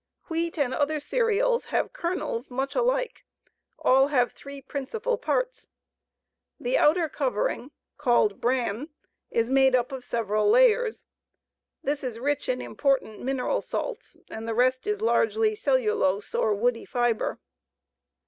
Wheat 0.29 0.57
and 0.57 0.73
other 0.73 0.99
cereals 0.99 1.65
have 1.65 1.93
kernels 1.93 2.49
much 2.49 2.73
alike; 2.73 3.23
all 3.77 4.07
have 4.07 4.31
three 4.31 4.59
principal 4.59 5.15
parts: 5.15 5.69
The 6.59 6.75
outer 6.75 7.07
covering, 7.07 7.69
called 7.99 8.41
bran, 8.41 8.89
is 9.29 9.47
made 9.47 9.75
up 9.75 9.91
of 9.91 10.03
several 10.03 10.49
layers. 10.49 11.05
This 11.83 12.03
is 12.03 12.17
rich 12.17 12.49
in 12.49 12.63
important 12.63 13.21
mineral 13.21 13.61
salts, 13.61 14.17
and 14.27 14.47
the 14.47 14.55
rest 14.55 14.87
is 14.87 15.03
largely 15.03 15.53
cellulose, 15.53 16.33
or 16.33 16.55
woody 16.55 16.85
fibre. 16.85 17.37